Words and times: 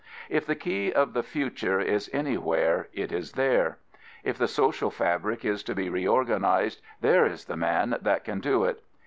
If 0.31 0.47
the 0.47 0.55
key 0.55 0.91
of 0.91 1.13
the 1.13 1.21
future 1.21 1.79
is 1.79 2.09
anywhere 2.11 2.87
it 2.91 3.11
is 3.11 3.33
there. 3.33 3.77
If 4.23 4.35
the 4.35 4.47
social 4.47 4.89
fabric 4.89 5.45
is 5.45 5.61
to 5.65 5.75
be 5.75 5.89
reorganised, 5.91 6.81
there 7.01 7.27
is 7.27 7.45
the 7.45 7.55
man 7.55 7.95
that 8.01 8.23
can 8.23 8.39
do 8.39 8.63
it. 8.63 8.81